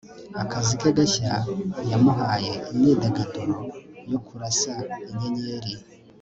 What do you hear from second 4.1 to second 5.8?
yo kurasa inyenyeri